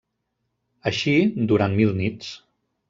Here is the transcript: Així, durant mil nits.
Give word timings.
Així, 0.93 1.15
durant 1.53 1.79
mil 1.83 1.95
nits. 2.03 2.35